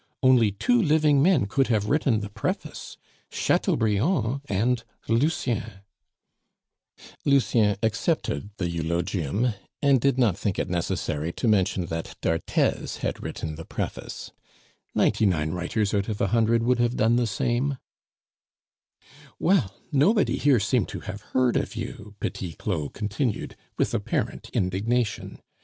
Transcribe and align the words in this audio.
Only 0.23 0.51
two 0.51 0.81
living 0.81 1.21
men 1.21 1.45
could 1.45 1.67
have 1.67 1.85
written 1.87 2.21
the 2.21 2.31
preface 2.31 2.97
Chateaubriand 3.29 4.41
and 4.45 4.83
Lucien." 5.07 5.81
Lucien 7.23 7.75
accepted 7.83 8.49
that 8.57 8.71
d'Arthez 12.21 12.97
had 12.97 13.21
written 13.23 13.53
the 13.57 13.65
preface. 13.65 14.31
Ninety 14.95 15.27
nine 15.27 15.51
writers 15.51 15.93
out 15.93 16.09
of 16.09 16.19
a 16.19 16.27
hundred 16.29 16.63
would 16.63 16.79
have 16.79 16.95
done 16.97 17.17
the 17.17 17.27
same. 17.27 17.77
"Well, 19.37 19.71
nobody 19.91 20.37
here 20.39 20.59
seemed 20.59 20.87
to 20.87 21.01
have 21.01 21.21
heard 21.21 21.55
of 21.55 21.75
you!" 21.75 22.15
Petit 22.19 22.53
Claud 22.53 22.93
continued, 22.95 23.55
with 23.77 23.93
apparent 23.93 24.49
indignation. 24.51 25.37